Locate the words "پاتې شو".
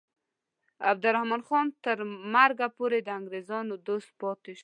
4.21-4.59